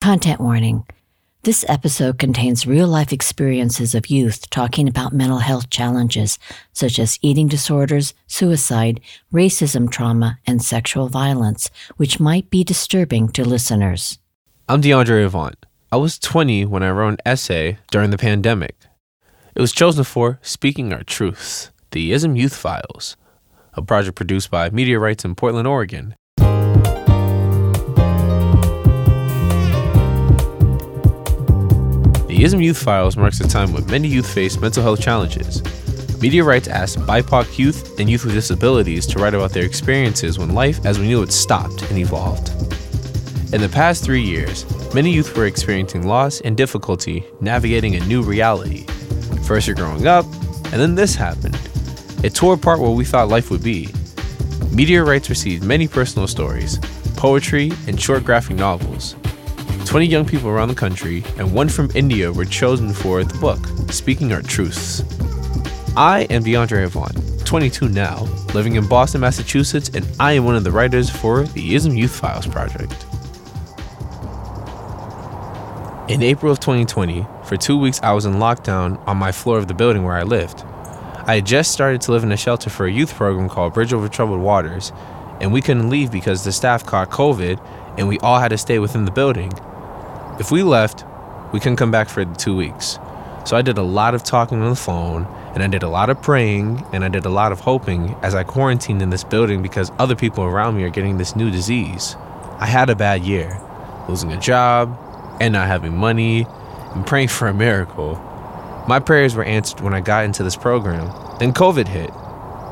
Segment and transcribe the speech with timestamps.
[0.00, 0.86] Content warning.
[1.42, 6.38] This episode contains real life experiences of youth talking about mental health challenges
[6.72, 11.68] such as eating disorders, suicide, racism trauma, and sexual violence,
[11.98, 14.18] which might be disturbing to listeners.
[14.70, 15.66] I'm DeAndre Avant.
[15.92, 18.76] I was 20 when I wrote an essay during the pandemic.
[19.54, 23.18] It was chosen for Speaking Our Truths, the ISM Youth Files,
[23.74, 26.14] a project produced by Media Rites in Portland, Oregon.
[32.40, 35.62] The ISM Youth Files marks a time when many youth face mental health challenges.
[36.22, 40.54] Media Rites asked BIPOC youth and youth with disabilities to write about their experiences when
[40.54, 42.48] life as we knew it stopped and evolved.
[43.52, 44.64] In the past three years,
[44.94, 48.86] many youth were experiencing loss and difficulty navigating a new reality.
[49.46, 50.24] First, you're growing up,
[50.72, 51.60] and then this happened.
[52.24, 53.90] It tore apart what we thought life would be.
[54.70, 56.78] Media Rites received many personal stories,
[57.18, 59.14] poetry, and short graphic novels.
[59.86, 63.58] 20 young people around the country and one from India were chosen for the book,
[63.90, 65.02] Speaking Our Truths.
[65.96, 68.22] I am DeAndre Avant, 22 now,
[68.54, 72.14] living in Boston, Massachusetts, and I am one of the writers for the ISM Youth
[72.14, 73.04] Files project.
[76.08, 79.68] In April of 2020, for two weeks I was in lockdown on my floor of
[79.68, 80.64] the building where I lived.
[81.26, 83.92] I had just started to live in a shelter for a youth program called Bridge
[83.92, 84.92] Over Troubled Waters,
[85.40, 87.64] and we couldn't leave because the staff caught COVID
[87.98, 89.52] and we all had to stay within the building.
[90.40, 91.04] If we left,
[91.52, 92.98] we couldn't come back for two weeks.
[93.44, 96.08] So I did a lot of talking on the phone, and I did a lot
[96.08, 99.60] of praying, and I did a lot of hoping as I quarantined in this building
[99.60, 102.16] because other people around me are getting this new disease.
[102.58, 103.60] I had a bad year,
[104.08, 104.98] losing a job,
[105.42, 106.46] and not having money,
[106.94, 108.14] and praying for a miracle.
[108.88, 111.06] My prayers were answered when I got into this program.
[111.38, 112.12] Then COVID hit.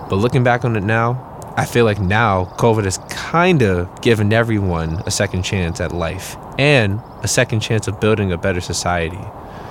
[0.08, 1.22] But looking back on it now,
[1.58, 6.36] I feel like now COVID has kind of given everyone a second chance at life
[6.58, 9.18] and a second chance of building a better society.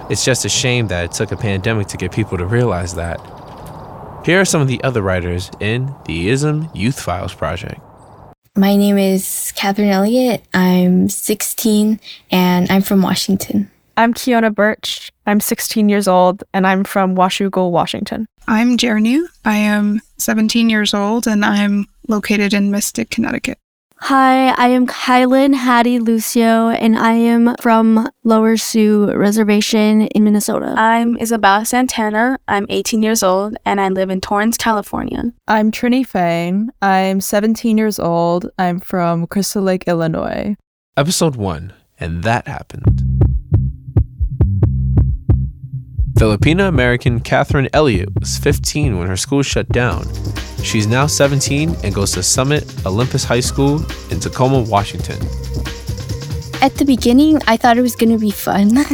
[0.09, 3.19] It's just a shame that it took a pandemic to get people to realize that.
[4.25, 7.79] Here are some of the other writers in the ISM Youth Files project.
[8.55, 10.43] My name is Katherine Elliot.
[10.53, 11.99] I'm 16
[12.31, 13.69] and I'm from Washington.
[13.95, 15.11] I'm Keona Burch.
[15.25, 18.27] I'm 16 years old and I'm from Washougal, Washington.
[18.47, 19.27] I'm Journeya.
[19.45, 23.59] I am 17 years old and I'm located in Mystic, Connecticut.
[24.01, 30.75] Hi, I am KyLynn Hattie Lucio, and I am from Lower Sioux Reservation in Minnesota.
[30.77, 32.37] I'm Isabella Santana.
[32.47, 35.33] I'm 18 years old, and I live in Torrance, California.
[35.47, 36.69] I'm Trini Feng.
[36.81, 38.49] I'm 17 years old.
[38.59, 40.55] I'm from Crystal Lake, Illinois.
[40.95, 43.26] Episode 1 And That Happened.
[46.17, 50.03] Filipino American Katherine Elliot was 15 when her school shut down.
[50.63, 55.17] She's now 17 and goes to Summit Olympus High School in Tacoma, Washington.
[56.59, 58.77] At the beginning, I thought it was going to be fun.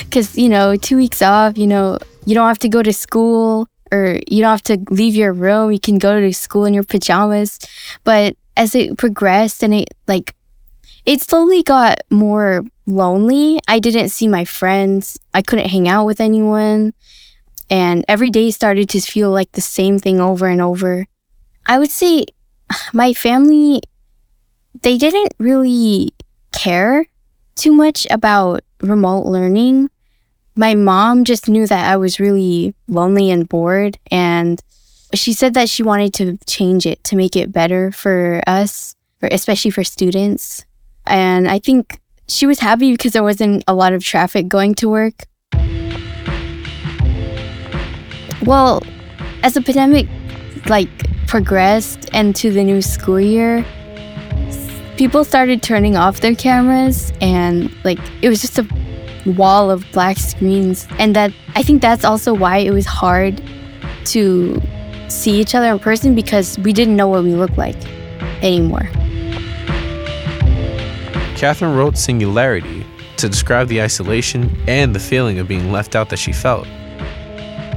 [0.00, 3.66] Because, you know, two weeks off, you know, you don't have to go to school
[3.90, 5.72] or you don't have to leave your room.
[5.72, 7.58] You can go to school in your pajamas.
[8.04, 10.34] But as it progressed and it, like,
[11.06, 13.60] it slowly got more lonely.
[13.68, 15.18] I didn't see my friends.
[15.32, 16.94] I couldn't hang out with anyone.
[17.70, 21.06] And every day started to feel like the same thing over and over.
[21.66, 22.26] I would say
[22.92, 23.82] my family,
[24.82, 26.14] they didn't really
[26.52, 27.06] care
[27.54, 29.90] too much about remote learning.
[30.56, 33.98] My mom just knew that I was really lonely and bored.
[34.10, 34.62] And
[35.12, 39.70] she said that she wanted to change it to make it better for us, especially
[39.70, 40.64] for students.
[41.06, 44.88] And I think she was happy because there wasn't a lot of traffic going to
[44.88, 45.26] work.
[48.42, 48.82] Well,
[49.42, 50.06] as the pandemic
[50.66, 50.88] like
[51.26, 53.64] progressed into the new school year,
[54.96, 58.66] people started turning off their cameras and like it was just a
[59.26, 63.42] wall of black screens and that I think that's also why it was hard
[64.06, 64.60] to
[65.08, 67.76] see each other in person because we didn't know what we looked like
[68.42, 68.88] anymore.
[71.36, 72.86] Katherine wrote Singularity
[73.16, 76.66] to describe the isolation and the feeling of being left out that she felt.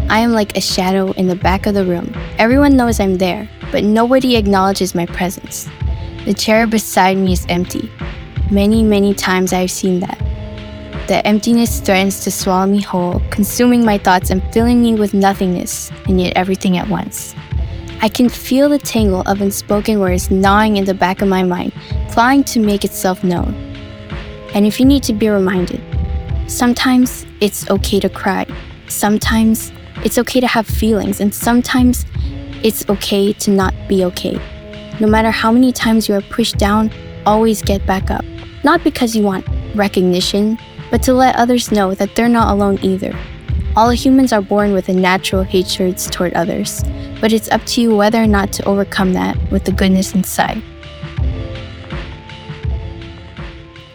[0.09, 2.13] I am like a shadow in the back of the room.
[2.37, 5.67] Everyone knows I'm there, but nobody acknowledges my presence.
[6.25, 7.91] The chair beside me is empty.
[8.49, 10.17] Many, many times I've seen that.
[11.07, 15.91] The emptiness threatens to swallow me whole, consuming my thoughts and filling me with nothingness,
[16.05, 17.33] and yet everything at once.
[17.99, 21.73] I can feel the tangle of unspoken words gnawing in the back of my mind,
[22.11, 23.55] clawing to make itself known.
[24.53, 25.81] And if you need to be reminded,
[26.47, 28.45] sometimes it's okay to cry.
[28.88, 29.71] Sometimes
[30.03, 32.05] it's okay to have feelings, and sometimes
[32.63, 34.39] it's okay to not be okay.
[34.99, 36.91] No matter how many times you are pushed down,
[37.25, 38.23] always get back up.
[38.63, 39.45] Not because you want
[39.75, 40.57] recognition,
[40.91, 43.15] but to let others know that they're not alone either.
[43.77, 46.83] All humans are born with a natural hatred toward others,
[47.21, 50.63] but it's up to you whether or not to overcome that with the goodness inside.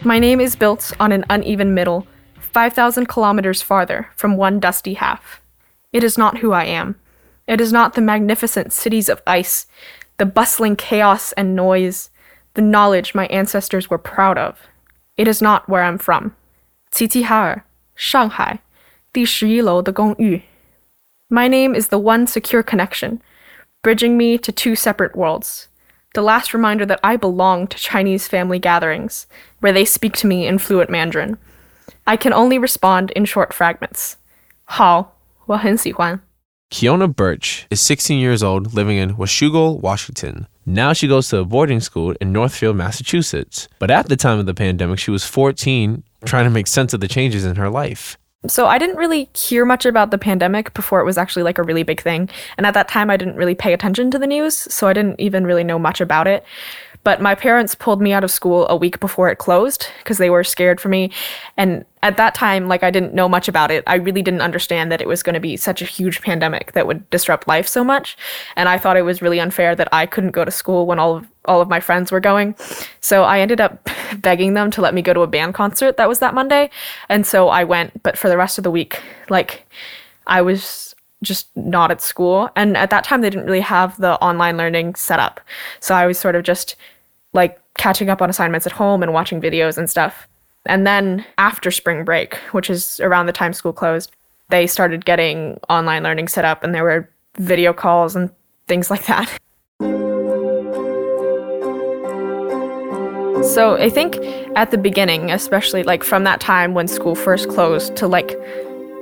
[0.05, 2.07] My name is built on an uneven middle,
[2.39, 5.41] 5,000 kilometers farther from one dusty half.
[5.91, 6.95] It is not who I am.
[7.45, 9.67] It is not the magnificent cities of ice,
[10.17, 12.09] the bustling chaos and noise,
[12.53, 14.61] the knowledge my ancestors were proud of.
[15.17, 16.37] It is not where I'm from.
[16.93, 17.63] Qiqihar,
[17.95, 18.59] Shanghai,
[19.13, 20.41] 第十一楼的公寓。
[21.29, 23.19] My name is the one secure connection,
[23.83, 25.67] bridging me to two separate worlds.
[26.15, 29.25] The last reminder that I belong to Chinese family gatherings,
[29.61, 31.37] where they speak to me in fluent Mandarin.
[32.07, 34.13] I can only respond in short fragments.
[34.63, 35.15] 好，
[35.45, 36.19] 我很喜欢。
[36.71, 40.47] Keona Burch is 16 years old, living in Washougal, Washington.
[40.65, 43.67] Now she goes to a boarding school in Northfield, Massachusetts.
[43.77, 46.99] But at the time of the pandemic, she was 14, trying to make sense of
[46.99, 48.17] the changes in her life.
[48.45, 51.63] So I didn't really hear much about the pandemic before it was actually like a
[51.63, 52.29] really big thing.
[52.57, 55.19] And at that time, I didn't really pay attention to the news, so I didn't
[55.19, 56.43] even really know much about it.
[57.03, 60.29] But my parents pulled me out of school a week before it closed because they
[60.29, 61.11] were scared for me.
[61.57, 63.83] And at that time, like I didn't know much about it.
[63.87, 66.87] I really didn't understand that it was going to be such a huge pandemic that
[66.87, 68.17] would disrupt life so much.
[68.55, 71.17] And I thought it was really unfair that I couldn't go to school when all
[71.17, 72.55] of all of my friends were going.
[73.01, 73.89] So I ended up
[74.19, 76.69] begging them to let me go to a band concert that was that Monday.
[77.09, 79.67] And so I went, but for the rest of the week, like
[80.25, 82.49] I was just not at school.
[82.55, 85.39] And at that time, they didn't really have the online learning set up.
[85.79, 86.75] So I was sort of just
[87.33, 90.27] like catching up on assignments at home and watching videos and stuff.
[90.65, 94.11] And then after spring break, which is around the time school closed,
[94.49, 98.29] they started getting online learning set up and there were video calls and
[98.67, 99.39] things like that.
[103.43, 104.17] So I think
[104.55, 108.29] at the beginning, especially like from that time when school first closed to like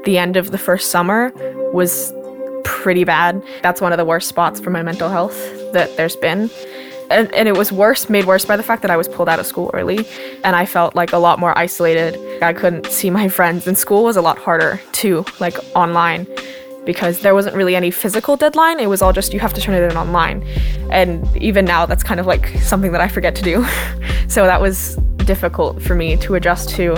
[0.05, 1.31] the end of the first summer
[1.73, 2.11] was
[2.63, 3.43] pretty bad.
[3.61, 5.37] That's one of the worst spots for my mental health
[5.73, 6.49] that there's been.
[7.11, 9.39] And, and it was worse, made worse by the fact that I was pulled out
[9.39, 10.07] of school early
[10.43, 12.17] and I felt like a lot more isolated.
[12.41, 16.25] I couldn't see my friends, and school was a lot harder too, like online,
[16.85, 18.79] because there wasn't really any physical deadline.
[18.79, 20.41] It was all just you have to turn it in online.
[20.89, 23.65] And even now, that's kind of like something that I forget to do.
[24.27, 26.97] so that was difficult for me to adjust to.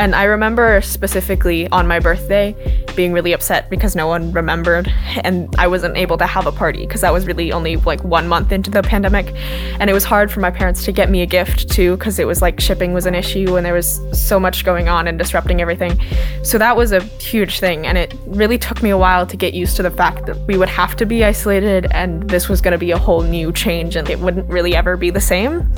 [0.00, 2.56] And I remember specifically on my birthday
[2.96, 4.90] being really upset because no one remembered
[5.24, 8.26] and I wasn't able to have a party because that was really only like one
[8.26, 9.30] month into the pandemic.
[9.78, 12.26] And it was hard for my parents to get me a gift too because it
[12.26, 15.60] was like shipping was an issue and there was so much going on and disrupting
[15.60, 16.00] everything.
[16.44, 17.86] So that was a huge thing.
[17.86, 20.56] And it really took me a while to get used to the fact that we
[20.56, 23.96] would have to be isolated and this was going to be a whole new change
[23.96, 25.70] and it wouldn't really ever be the same.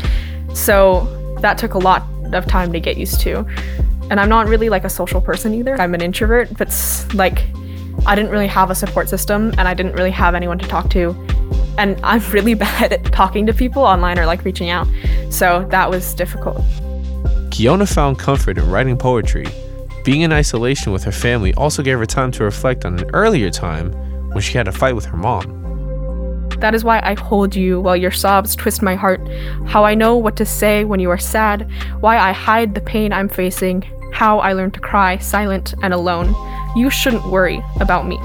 [0.55, 1.09] So
[1.41, 3.45] that took a lot of time to get used to.
[4.11, 5.81] And I'm not really like a social person either.
[5.81, 6.69] I'm an introvert, but
[7.15, 7.45] like
[8.07, 10.91] I didn't really have a support system and I didn't really have anyone to talk
[10.91, 11.11] to.
[11.79, 14.87] And I'm really bad at talking to people online or like reaching out.
[15.31, 16.59] So that was difficult.
[17.51, 19.47] Keona found comfort in writing poetry.
[20.05, 23.51] Being in isolation with her family also gave her time to reflect on an earlier
[23.51, 23.93] time
[24.31, 25.62] when she had a fight with her mom.
[26.63, 29.21] That is why I hold you while your sobs twist my heart.
[29.67, 31.69] How I know what to say when you are sad.
[31.99, 33.83] Why I hide the pain I'm facing.
[34.13, 36.37] How I learn to cry silent and alone.
[36.77, 38.17] You shouldn't worry about me.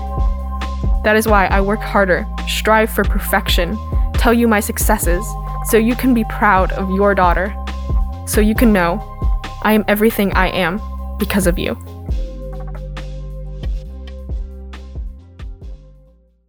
[1.04, 3.76] That is why I work harder, strive for perfection,
[4.14, 5.26] tell you my successes,
[5.66, 7.56] so you can be proud of your daughter.
[8.28, 9.02] So you can know
[9.64, 10.80] I am everything I am
[11.18, 11.76] because of you.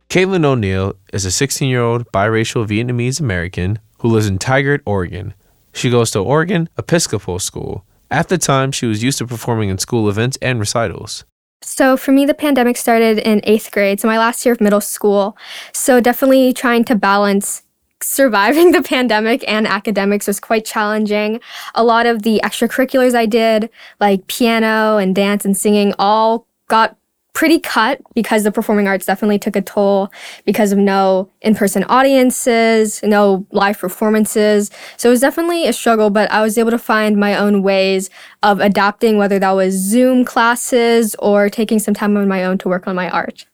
[0.09, 5.35] Kaitlyn O'Neill is a 16 year old biracial Vietnamese American who lives in Tigard, Oregon.
[5.75, 7.85] She goes to Oregon Episcopal School.
[8.11, 11.27] At the time, she was used to performing in school events and recitals.
[11.61, 14.81] So for me, the pandemic started in eighth grade, so my last year of middle
[14.81, 15.37] school.
[15.75, 17.65] So definitely trying to balance
[18.03, 21.39] surviving the pandemic and academics was quite challenging.
[21.75, 23.69] A lot of the extracurriculars I did,
[24.01, 26.98] like piano and dance and singing, all got
[27.39, 30.11] pretty cut because the performing arts definitely took a toll
[30.45, 34.73] because of no in-person audiences, no live performances.
[34.97, 38.11] So it was definitely a struggle, but I was able to find my own ways
[38.43, 42.69] of adapting, whether that was Zoom classes or taking some time on my own to
[42.69, 43.47] work on my art.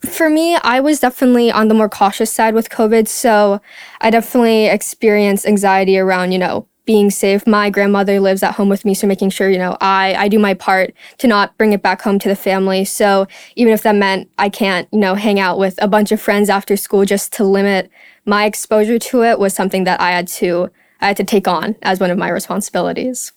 [0.00, 3.60] For me, I was definitely on the more cautious side with COVID, so
[4.00, 7.46] I definitely experienced anxiety around, you know, being safe.
[7.46, 10.38] My grandmother lives at home with me, so making sure, you know, I, I do
[10.38, 12.84] my part to not bring it back home to the family.
[12.84, 13.26] So
[13.56, 16.48] even if that meant I can't, you know, hang out with a bunch of friends
[16.48, 17.90] after school just to limit
[18.24, 21.76] my exposure to it was something that I had to I had to take on
[21.82, 23.32] as one of my responsibilities.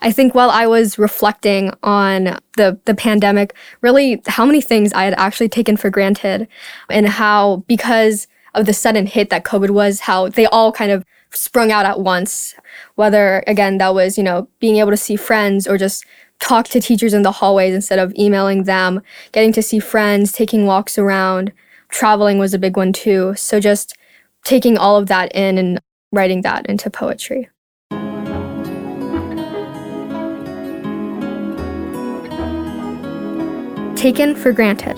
[0.00, 5.04] I think while I was reflecting on the, the pandemic, really how many things I
[5.04, 6.48] had actually taken for granted
[6.88, 11.04] and how because of the sudden hit that COVID was, how they all kind of
[11.32, 12.54] sprung out at once.
[12.94, 16.04] Whether again that was, you know, being able to see friends or just
[16.40, 20.66] talk to teachers in the hallways instead of emailing them, getting to see friends, taking
[20.66, 21.52] walks around,
[21.88, 23.34] traveling was a big one too.
[23.36, 23.96] So just
[24.44, 25.80] taking all of that in and
[26.12, 27.48] writing that into poetry.
[33.96, 34.96] Taken for granted.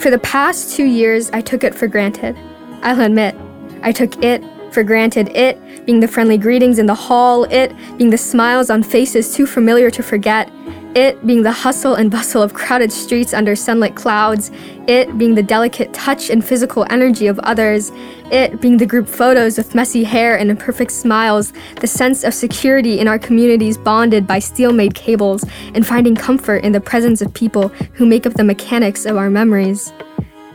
[0.00, 2.36] For the past two years, I took it for granted.
[2.82, 3.34] I'll admit,
[3.82, 4.42] I took it
[4.74, 8.82] for granted, it being the friendly greetings in the hall, it being the smiles on
[8.82, 10.50] faces too familiar to forget,
[10.94, 14.50] it being the hustle and bustle of crowded streets under sunlit clouds,
[14.86, 17.90] it being the delicate touch and physical energy of others,
[18.30, 22.98] it being the group photos with messy hair and imperfect smiles, the sense of security
[22.98, 27.32] in our communities bonded by steel made cables, and finding comfort in the presence of
[27.34, 29.92] people who make up the mechanics of our memories.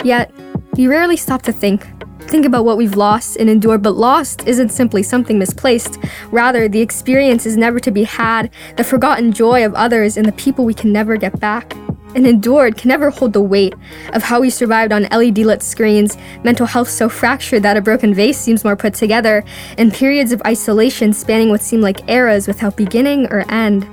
[0.03, 0.31] Yet,
[0.75, 1.85] we rarely stop to think
[2.29, 5.97] think about what we've lost and endured, but lost isn't simply something misplaced.
[6.31, 10.31] Rather, the experience is never to be had, the forgotten joy of others and the
[10.33, 11.73] people we can never get back.
[12.15, 13.73] And endured can never hold the weight
[14.13, 18.13] of how we survived on LED lit screens, mental health so fractured that a broken
[18.13, 19.43] vase seems more put together,
[19.77, 23.87] and periods of isolation spanning what seem like eras without beginning or end.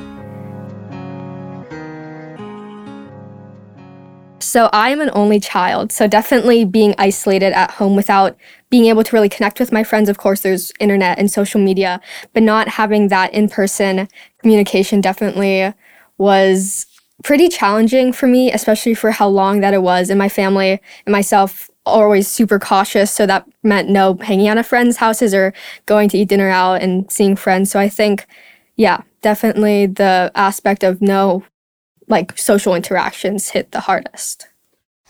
[4.46, 5.90] So I am an only child.
[5.90, 8.36] So definitely being isolated at home without
[8.70, 10.08] being able to really connect with my friends.
[10.08, 12.00] Of course, there's internet and social media,
[12.32, 14.08] but not having that in person
[14.40, 15.74] communication definitely
[16.18, 16.86] was
[17.24, 20.10] pretty challenging for me, especially for how long that it was.
[20.10, 23.10] And my family and myself always super cautious.
[23.10, 25.52] So that meant no hanging out at friends' houses or
[25.86, 27.70] going to eat dinner out and seeing friends.
[27.70, 28.26] So I think,
[28.76, 31.44] yeah, definitely the aspect of no
[32.08, 34.48] like social interactions hit the hardest.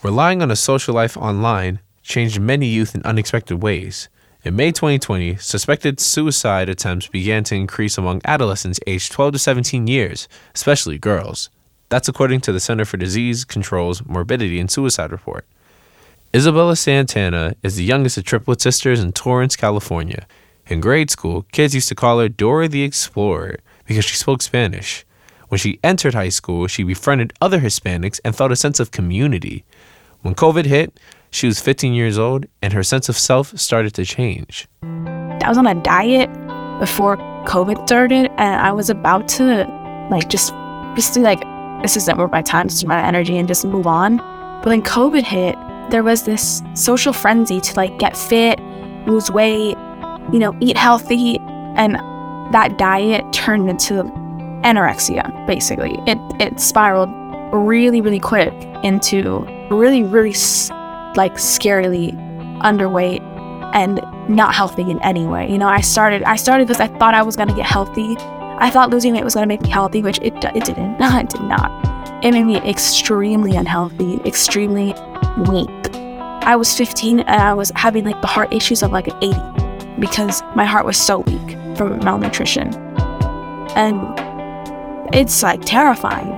[0.03, 4.09] Relying on a social life online changed many youth in unexpected ways.
[4.45, 9.87] In May 2020, suspected suicide attempts began to increase among adolescents aged 12 to 17
[9.89, 11.51] years, especially girls.
[11.89, 15.45] That's according to the Center for Disease Control's Morbidity and Suicide Report.
[16.35, 20.27] Isabella Santana is the youngest of triplet sisters in Torrance, California.
[20.69, 25.05] In grade school, kids used to call her Dora the Explorer because she spoke Spanish.
[25.49, 29.65] When she entered high school, she befriended other Hispanics and felt a sense of community.
[30.23, 30.99] When COVID hit,
[31.31, 34.67] she was 15 years old and her sense of self started to change.
[34.83, 36.31] I was on a diet
[36.81, 39.65] before COVID started and I was about to
[40.11, 40.53] like just
[41.15, 41.41] to like
[41.83, 44.17] this isn't worth my time, this is my energy and just move on.
[44.17, 45.57] But when COVID hit,
[45.91, 48.59] there was this social frenzy to like get fit,
[49.07, 49.77] lose weight,
[50.33, 51.39] you know, eat healthy.
[51.77, 51.95] And
[52.53, 54.11] that diet turned into
[54.67, 55.95] anorexia, basically.
[56.07, 57.09] It, it spiraled
[57.53, 60.35] really, really quick into really, really
[61.15, 62.13] like scarily
[62.61, 63.23] underweight
[63.75, 65.49] and not healthy in any way.
[65.51, 68.17] You know, I started, I started because I thought I was to get healthy.
[68.59, 70.99] I thought losing weight was to make me healthy, which it, it didn't.
[70.99, 71.71] No, it did not.
[72.25, 74.95] It made me extremely unhealthy, extremely
[75.49, 75.69] weak.
[76.43, 80.01] I was 15 and I was having like the heart issues of like an 80
[80.01, 82.75] because my heart was so weak from malnutrition.
[83.77, 84.01] And
[85.13, 86.29] it's like terrifying.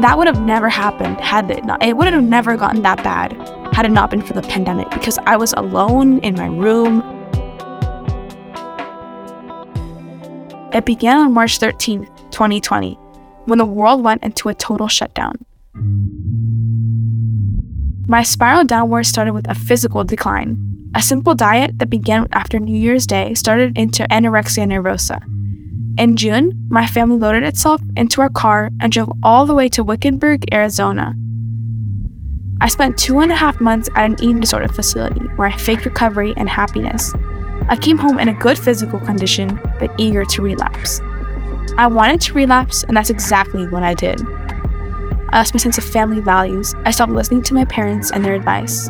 [0.00, 3.32] That would have never happened had it not, it would have never gotten that bad
[3.72, 7.02] had it not been for the pandemic because I was alone in my room.
[10.72, 12.94] It began on March 13, 2020,
[13.46, 15.36] when the world went into a total shutdown.
[18.06, 20.58] My spiral downward started with a physical decline.
[20.94, 25.20] A simple diet that began after New Year's Day started into anorexia nervosa,
[25.98, 29.82] in June, my family loaded itself into our car and drove all the way to
[29.82, 31.14] Wickenburg, Arizona.
[32.60, 35.84] I spent two and a half months at an eating disorder facility where I faked
[35.84, 37.14] recovery and happiness.
[37.68, 41.00] I came home in a good physical condition, but eager to relapse.
[41.78, 44.20] I wanted to relapse, and that's exactly what I did.
[45.30, 46.74] I lost my sense of family values.
[46.84, 48.88] I stopped listening to my parents and their advice.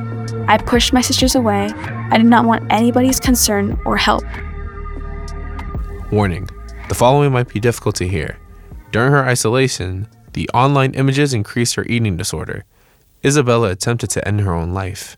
[0.48, 1.70] I pushed my sisters away.
[2.10, 4.24] I did not want anybody's concern or help.
[6.12, 6.48] Warning
[6.88, 8.38] the following might be difficult to hear.
[8.92, 12.64] During her isolation, the online images increased her eating disorder.
[13.24, 15.16] Isabella attempted to end her own life.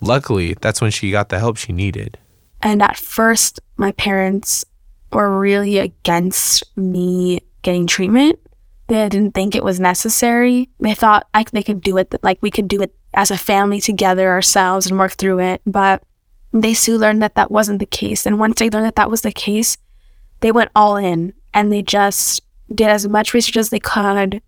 [0.00, 2.18] Luckily, that's when she got the help she needed.
[2.60, 4.64] And at first, my parents
[5.12, 8.40] were really against me getting treatment.
[8.88, 10.68] They didn't think it was necessary.
[10.80, 13.80] They thought like they could do it, like we could do it as a family
[13.80, 15.62] together ourselves and work through it.
[15.64, 16.02] But
[16.52, 18.26] they soon learned that that wasn't the case.
[18.26, 19.76] And once they learned that that was the case,
[20.44, 22.42] they went all in and they just
[22.74, 24.42] did as much research as they could.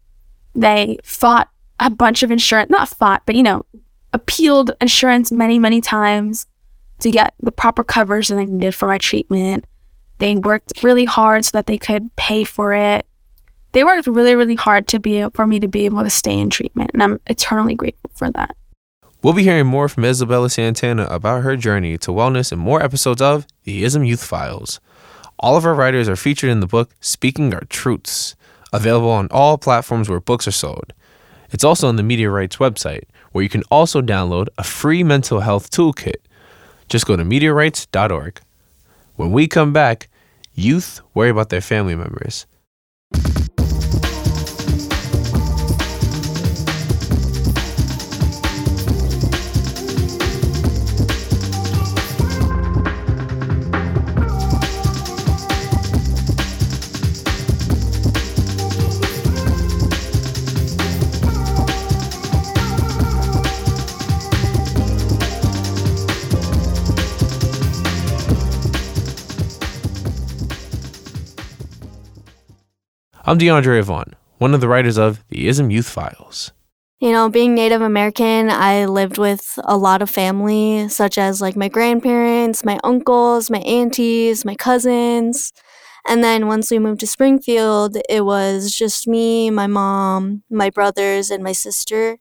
[0.55, 1.49] They fought
[1.81, 3.65] a bunch of insurance, not fought, but you know,
[4.12, 6.47] appealed insurance many, many times
[6.99, 9.65] to get the proper coverage that they needed for my treatment.
[10.19, 13.07] They worked really hard so that they could pay for it.
[13.73, 16.50] They worked really, really hard to be for me to be able to stay in
[16.50, 18.55] treatment, and I'm eternally grateful for that.
[19.23, 23.23] We'll be hearing more from Isabella Santana about her journey to wellness in more episodes
[23.23, 24.79] of the ISM Youth Files.
[25.38, 28.35] All of our writers are featured in the book Speaking Our Truths,
[28.73, 30.95] available on all platforms where books are sold.
[31.50, 35.40] It's also on the Media Rites website, where you can also download a free mental
[35.40, 36.16] health toolkit.
[36.88, 38.40] Just go to mediarites.org.
[39.16, 40.09] When we come back,
[40.55, 42.47] youth worry about their family members.
[73.28, 76.52] I'm DeAndre Avant, one of the writers of the ISM Youth Files.
[77.00, 81.56] You know, being Native American, I lived with a lot of family, such as like
[81.56, 85.52] my grandparents, my uncles, my aunties, my cousins.
[86.06, 91.28] And then once we moved to Springfield, it was just me, my mom, my brothers,
[91.28, 92.18] and my sister.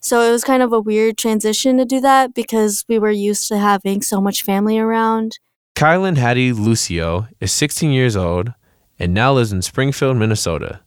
[0.00, 3.46] So it was kind of a weird transition to do that because we were used
[3.50, 5.38] to having so much family around.
[5.76, 8.52] KyLynn Hattie Lucio is 16 years old
[9.00, 10.80] and now lives in Springfield, Minnesota.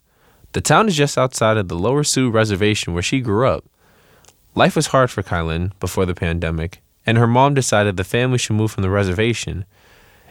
[0.54, 3.66] The town is just outside of the Lower Sioux Reservation where she grew up.
[4.54, 8.56] Life was hard for KyLynn before the pandemic, and her mom decided the family should
[8.56, 9.66] move from the reservation.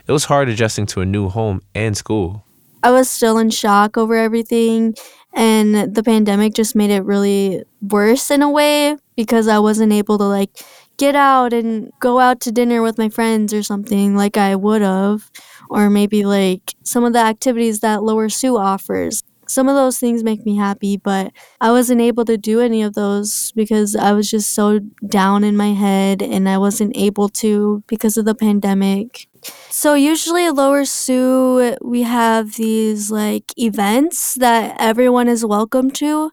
[0.07, 2.45] It was hard adjusting to a new home and school.
[2.83, 4.95] I was still in shock over everything,
[5.33, 10.17] and the pandemic just made it really worse in a way because I wasn't able
[10.19, 10.51] to like
[10.97, 14.81] get out and go out to dinner with my friends or something like I would
[14.81, 15.29] have
[15.69, 19.23] or maybe like some of the activities that Lower Sioux offers.
[19.47, 22.93] Some of those things make me happy, but I wasn't able to do any of
[22.93, 27.83] those because I was just so down in my head and I wasn't able to
[27.87, 29.27] because of the pandemic.
[29.69, 36.31] So, usually at Lower Sioux, we have these like events that everyone is welcome to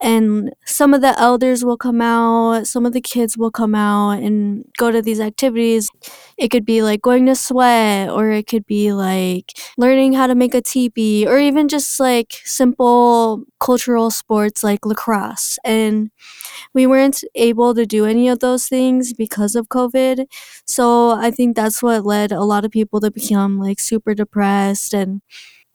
[0.00, 4.18] and some of the elders will come out, some of the kids will come out
[4.22, 5.88] and go to these activities.
[6.36, 10.34] It could be like going to sweat, or it could be like learning how to
[10.34, 15.58] make a teepee, or even just like simple cultural sports like lacrosse.
[15.64, 16.10] And
[16.74, 20.26] we weren't able to do any of those things because of COVID.
[20.66, 24.94] So I think that's what led a lot of people to become like super depressed
[24.94, 25.22] and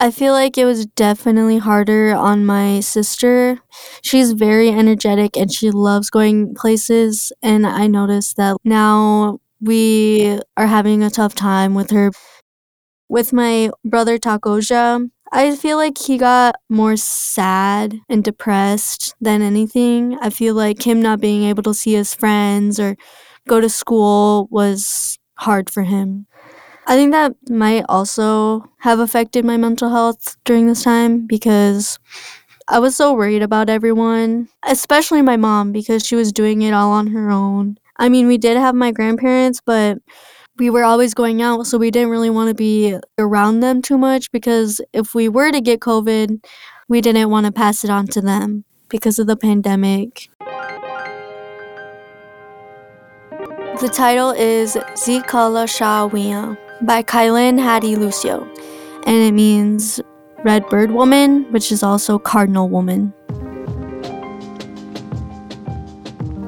[0.01, 3.59] I feel like it was definitely harder on my sister.
[4.01, 7.31] She's very energetic and she loves going places.
[7.43, 12.09] And I noticed that now we are having a tough time with her.
[13.09, 20.17] With my brother Takoja, I feel like he got more sad and depressed than anything.
[20.19, 22.97] I feel like him not being able to see his friends or
[23.47, 26.25] go to school was hard for him.
[26.91, 31.97] I think that might also have affected my mental health during this time because
[32.67, 36.91] I was so worried about everyone, especially my mom because she was doing it all
[36.91, 37.77] on her own.
[37.95, 39.99] I mean, we did have my grandparents, but
[40.57, 43.97] we were always going out, so we didn't really want to be around them too
[43.97, 46.43] much because if we were to get COVID,
[46.89, 50.27] we didn't want to pass it on to them because of the pandemic.
[53.79, 58.43] The title is Zikala Shawiya by KyLynn Hattie Lucio,
[59.05, 60.01] and it means
[60.43, 63.13] red bird woman, which is also cardinal woman.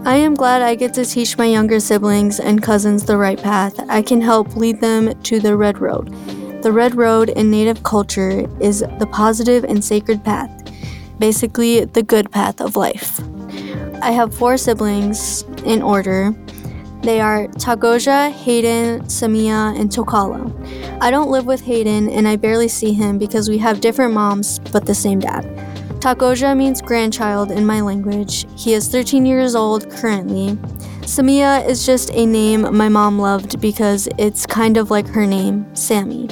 [0.05, 3.79] I am glad I get to teach my younger siblings and cousins the right path.
[3.89, 6.13] I can help lead them to the red road.
[6.61, 10.51] The red road in Native culture is the positive and sacred path,
[11.19, 13.21] basically, the good path of life.
[14.01, 16.35] I have four siblings in order
[17.03, 20.51] they are Takoja, Hayden, Samia, and Tokala.
[21.01, 24.59] I don't live with Hayden and I barely see him because we have different moms
[24.71, 25.43] but the same dad.
[25.99, 28.45] Takoja means grandchild in my language.
[28.57, 30.55] He is 13 years old currently.
[31.03, 35.65] Samia is just a name my mom loved because it's kind of like her name,
[35.75, 36.27] Sammy.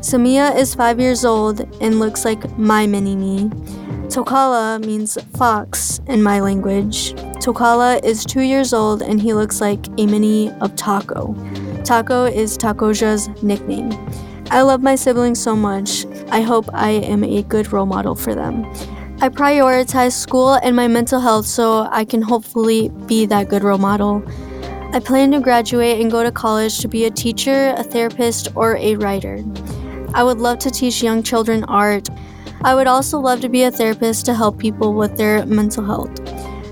[0.00, 3.50] Samia is 5 years old and looks like my mini me.
[4.08, 7.14] Tokala means fox in my language.
[7.40, 11.34] Tokala is two years old and he looks like a mini of Taco.
[11.84, 13.92] Taco is Takoja's nickname.
[14.50, 16.04] I love my siblings so much.
[16.28, 18.66] I hope I am a good role model for them.
[19.22, 23.78] I prioritize school and my mental health so I can hopefully be that good role
[23.78, 24.22] model.
[24.92, 28.76] I plan to graduate and go to college to be a teacher, a therapist, or
[28.76, 29.42] a writer.
[30.12, 32.06] I would love to teach young children art.
[32.64, 36.19] I would also love to be a therapist to help people with their mental health.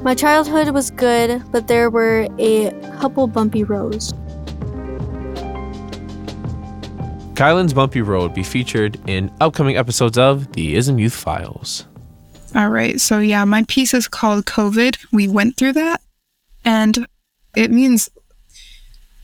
[0.01, 4.13] My childhood was good, but there were a couple bumpy roads.
[7.35, 11.85] KyLynn's bumpy road be featured in upcoming episodes of the ISM Youth Files.
[12.55, 13.01] All right.
[13.01, 14.97] So, yeah, my piece is called COVID.
[15.13, 16.01] We went through that.
[16.65, 17.07] And
[17.57, 18.09] it means,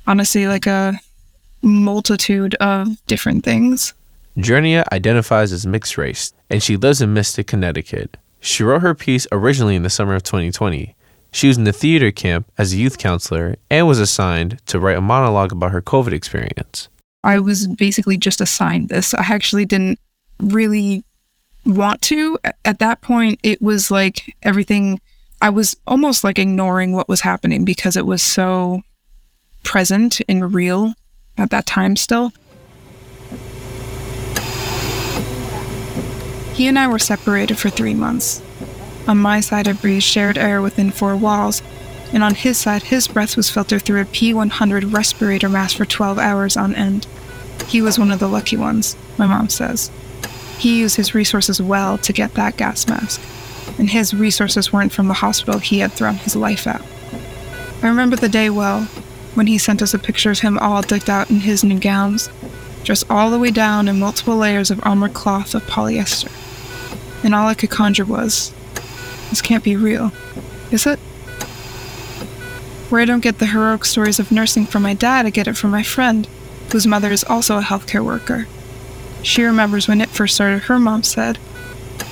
[0.08, 0.98] honestly, like a
[1.62, 3.94] multitude of different things.
[4.38, 8.16] Journeya identifies as mixed race, and she lives in Mystic, Connecticut.
[8.44, 10.94] She wrote her piece originally in the summer of 2020.
[11.32, 14.98] She was in the theater camp as a youth counselor and was assigned to write
[14.98, 16.88] a monologue about her COVID experience.
[17.24, 19.14] I was basically just assigned this.
[19.14, 19.98] I actually didn't
[20.38, 21.04] really
[21.64, 22.38] want to.
[22.66, 25.00] At that point, it was like everything,
[25.40, 28.82] I was almost like ignoring what was happening because it was so
[29.62, 30.92] present and real
[31.38, 32.30] at that time still.
[36.54, 38.40] He and I were separated for three months.
[39.08, 41.62] On my side, I breathed shared air within four walls,
[42.12, 46.16] and on his side, his breath was filtered through a P100 respirator mask for 12
[46.16, 47.08] hours on end.
[47.66, 49.90] He was one of the lucky ones, my mom says.
[50.56, 53.20] He used his resources well to get that gas mask,
[53.76, 56.82] and his resources weren't from the hospital he had thrown his life at.
[57.82, 58.82] I remember the day well,
[59.34, 62.30] when he sent us a picture of him all decked out in his new gowns,
[62.84, 66.30] dressed all the way down in multiple layers of armored cloth of polyester.
[67.24, 68.52] And all I could conjure was,
[69.30, 70.12] this can't be real,
[70.70, 70.98] is it?
[72.90, 75.56] Where I don't get the heroic stories of nursing from my dad, I get it
[75.56, 76.28] from my friend,
[76.70, 78.46] whose mother is also a healthcare worker.
[79.22, 81.38] She remembers when it first started, her mom said,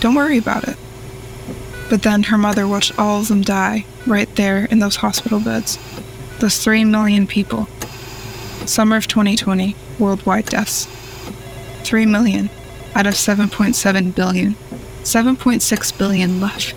[0.01, 0.77] Don't worry about it.
[1.91, 5.79] But then her mother watched all of them die right there in those hospital beds.
[6.39, 7.67] Those 3 million people.
[8.65, 10.87] Summer of 2020, worldwide deaths.
[11.85, 12.51] 3 million
[12.95, 14.55] out of 7.7 billion.
[15.03, 16.75] 7.6 billion left.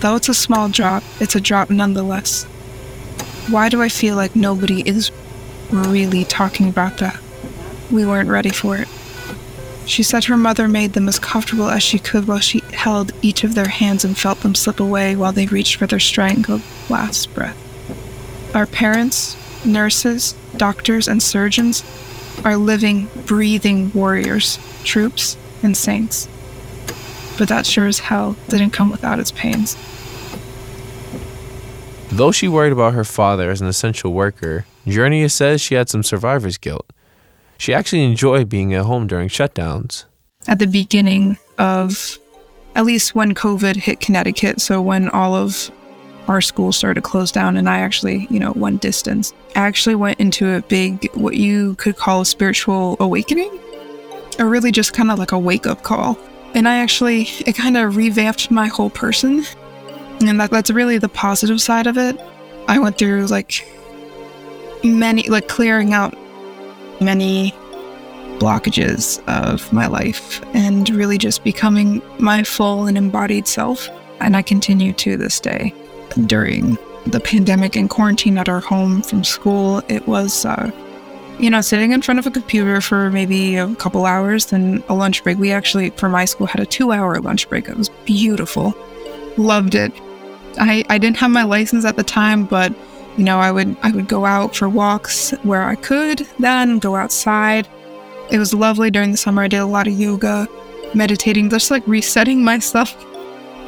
[0.00, 2.44] Though it's a small drop, it's a drop nonetheless.
[3.48, 5.10] Why do I feel like nobody is
[5.70, 7.18] really talking about that?
[7.90, 8.88] We weren't ready for it.
[9.86, 13.44] She said her mother made them as comfortable as she could while she held each
[13.44, 17.32] of their hands and felt them slip away while they reached for their strangled last
[17.34, 17.56] breath.
[18.54, 21.84] Our parents, nurses, doctors, and surgeons
[22.44, 26.28] are living, breathing warriors, troops, and saints.
[27.38, 29.76] But that sure as hell didn't come without its pains.
[32.08, 36.02] Though she worried about her father as an essential worker, Journeya says she had some
[36.02, 36.86] survivor's guilt.
[37.58, 40.04] She actually enjoyed being at home during shutdowns.
[40.46, 42.18] At the beginning of,
[42.74, 45.70] at least when COVID hit Connecticut, so when all of
[46.28, 49.94] our school started to close down and I actually, you know, went distance, I actually
[49.94, 53.58] went into a big, what you could call a spiritual awakening,
[54.38, 56.18] or really just kind of like a wake up call.
[56.54, 59.44] And I actually, it kind of revamped my whole person.
[60.20, 62.18] And that, that's really the positive side of it.
[62.68, 63.66] I went through like
[64.82, 66.16] many, like clearing out
[67.00, 67.52] many
[68.38, 73.88] blockages of my life and really just becoming my full and embodied self.
[74.20, 75.74] And I continue to this day.
[76.24, 80.70] During the pandemic and quarantine at our home from school, it was, uh,
[81.38, 84.94] you know, sitting in front of a computer for maybe a couple hours, then a
[84.94, 85.38] lunch break.
[85.38, 87.68] We actually, for my school, had a two hour lunch break.
[87.68, 88.74] It was beautiful.
[89.36, 89.92] Loved it.
[90.58, 92.72] I, I didn't have my license at the time, but
[93.16, 96.96] you know, I would I would go out for walks where I could, then go
[96.96, 97.68] outside.
[98.30, 99.42] It was lovely during the summer.
[99.42, 100.48] I did a lot of yoga,
[100.94, 102.94] meditating, just like resetting myself.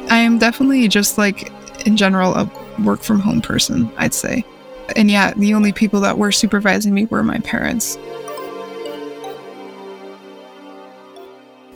[0.09, 1.51] I am definitely just like
[1.85, 2.49] in general a
[2.83, 4.43] work from home person, I'd say.
[4.95, 7.97] And yeah, the only people that were supervising me were my parents.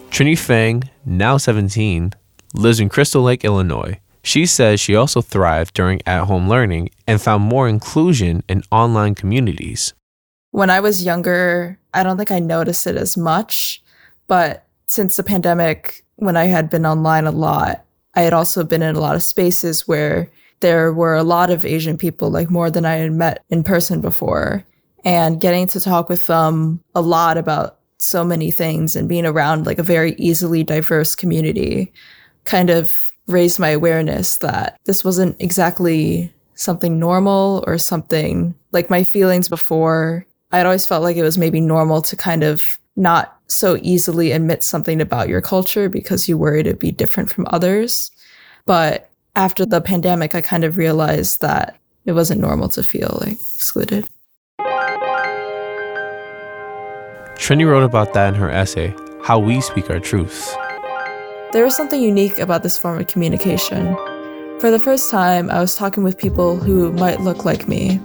[0.10, 2.14] Trini Feng, now 17,
[2.54, 4.00] lives in Crystal Lake, Illinois.
[4.24, 9.16] She says she also thrived during at home learning and found more inclusion in online
[9.16, 9.94] communities.
[10.52, 13.84] When I was younger, I don't think I noticed it as much,
[14.28, 17.84] but since the pandemic, when I had been online a lot,
[18.16, 21.66] I had also been in a lot of spaces where there were a lot of
[21.66, 24.64] Asian people, like more than I had met in person before.
[25.06, 29.66] And getting to talk with them a lot about so many things and being around
[29.66, 31.92] like a very easily diverse community
[32.46, 39.04] kind of raised my awareness that this wasn't exactly something normal or something like my
[39.04, 40.26] feelings before.
[40.52, 44.64] I'd always felt like it was maybe normal to kind of not so easily admit
[44.64, 48.12] something about your culture because you worry to be different from others.
[48.66, 53.34] But after the pandemic, I kind of realized that it wasn't normal to feel like
[53.34, 54.08] excluded.
[57.36, 60.56] Trini wrote about that in her essay, How We Speak Our Truths.
[61.52, 63.96] There was something unique about this form of communication.
[64.60, 68.00] For the first time, I was talking with people who might look like me.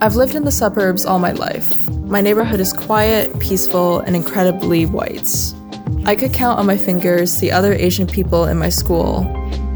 [0.00, 1.88] I've lived in the suburbs all my life.
[1.90, 5.28] My neighborhood is quiet, peaceful, and incredibly white.
[6.06, 9.26] I could count on my fingers the other Asian people in my school,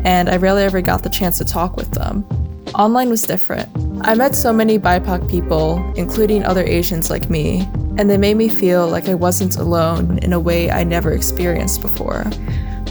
[0.05, 2.27] and I rarely ever got the chance to talk with them.
[2.75, 3.69] Online was different.
[4.03, 8.49] I met so many BIPOC people, including other Asians like me, and they made me
[8.49, 12.25] feel like I wasn't alone in a way I never experienced before.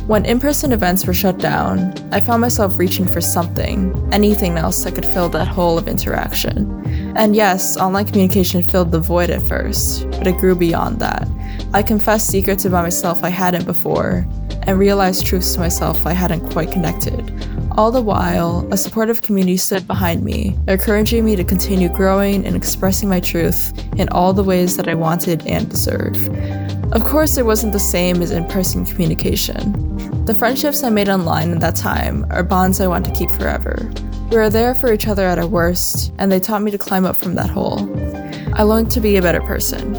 [0.07, 4.83] When in person events were shut down, I found myself reaching for something, anything else
[4.83, 6.67] that could fill that hole of interaction.
[7.15, 11.28] And yes, online communication filled the void at first, but it grew beyond that.
[11.73, 14.26] I confessed secrets about myself I hadn't before,
[14.63, 17.32] and realized truths to myself I hadn't quite connected.
[17.78, 22.56] All the while, a supportive community stood behind me, encouraging me to continue growing and
[22.56, 26.15] expressing my truth in all the ways that I wanted and deserve.
[26.93, 30.26] Of course, it wasn't the same as in person communication.
[30.26, 33.91] The friendships I made online in that time are bonds I want to keep forever.
[34.33, 37.05] We were there for each other at our worst, and they taught me to climb
[37.05, 37.87] up from that hole.
[38.55, 39.93] I learned to be a better person.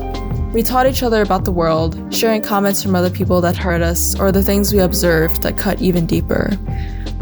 [0.53, 4.19] We taught each other about the world, sharing comments from other people that hurt us
[4.19, 6.51] or the things we observed that cut even deeper.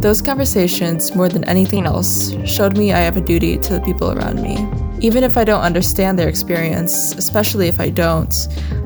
[0.01, 4.13] Those conversations, more than anything else, showed me I have a duty to the people
[4.13, 4.67] around me.
[5.07, 8.35] Even if I don't understand their experience, especially if I don't,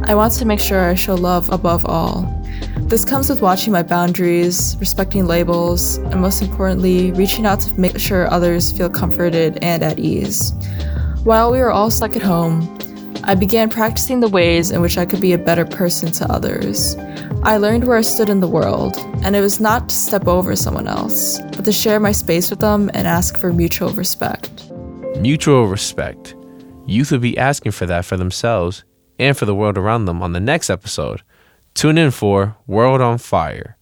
[0.03, 2.25] I want to make sure I show love above all.
[2.87, 7.99] This comes with watching my boundaries, respecting labels, and most importantly, reaching out to make
[7.99, 10.53] sure others feel comforted and at ease.
[11.25, 12.79] While we were all stuck at home,
[13.25, 16.95] I began practicing the ways in which I could be a better person to others.
[17.43, 20.55] I learned where I stood in the world, and it was not to step over
[20.55, 24.71] someone else, but to share my space with them and ask for mutual respect.
[25.19, 26.37] Mutual respect.
[26.87, 28.85] Youth would be asking for that for themselves
[29.19, 31.23] and for the world around them on the next episode.
[31.77, 33.77] Tune in for World on Fire.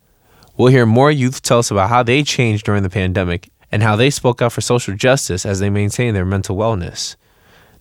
[0.56, 3.94] We'll hear more youth tell us about how they changed during the pandemic and how
[3.94, 7.14] they spoke out for social justice as they maintain their mental wellness.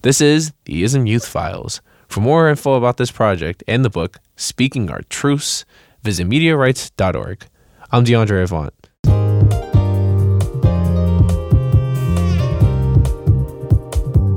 [0.04, 1.82] This is the ISM Youth Files.
[2.08, 5.66] For more info about this project and the book, Speaking Our Truths,
[6.04, 7.48] visit MediaRites.org.
[7.92, 8.83] I'm DeAndre Avant.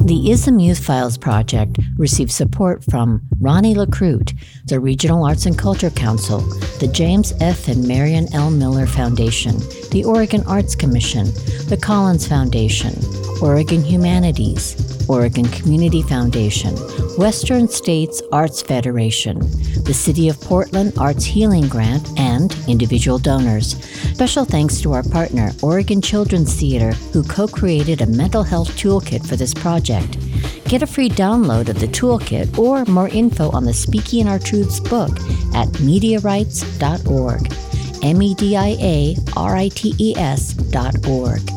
[0.07, 5.91] The ISM Youth Files project received support from Ronnie Lacroute, the Regional Arts and Culture
[5.91, 6.43] Council,
[6.79, 7.67] the James F.
[7.67, 8.53] and Marion L.
[8.53, 9.57] Miller Foundation,
[9.91, 11.27] the Oregon Arts Commission,
[11.69, 12.95] the Collins Foundation,
[13.43, 14.77] Oregon Humanities,
[15.09, 16.75] Oregon Community Foundation,
[17.17, 19.39] Western States Arts Federation,
[19.85, 23.77] the City of Portland Arts Healing Grant, and individual donors.
[24.15, 29.27] Special thanks to our partner, Oregon Children's Theater, who co created a mental health toolkit
[29.27, 30.19] for this project.
[30.65, 34.81] Get a free download of the toolkit or more info on the Speaking Our Truths
[34.81, 35.13] book
[35.55, 37.53] at mediarites.org.
[38.03, 41.56] M E D I A R I T E S dot org.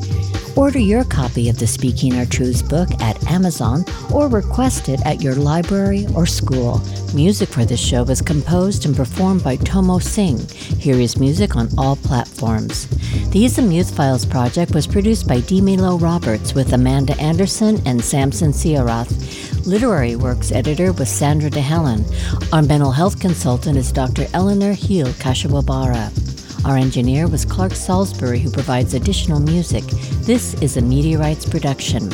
[0.56, 5.22] Order your copy of the Speaking Our Truths book at Amazon or request it at
[5.22, 6.82] your library or school.
[7.14, 10.48] Music for this show was composed and performed by Tomo Singh.
[10.50, 12.88] Hear his music on all platforms.
[13.30, 18.52] The ISM Youth Files project was produced by Milo Roberts with Amanda Anderson and Samson
[18.52, 19.66] Siarath.
[19.66, 22.04] Literary Works editor was Sandra DeHelen.
[22.52, 24.26] Our mental health consultant is Dr.
[24.34, 26.39] Eleanor Heel Kashawabara.
[26.66, 29.84] Our engineer was Clark Salisbury, who provides additional music.
[30.24, 30.82] This is a
[31.16, 32.12] Rights production.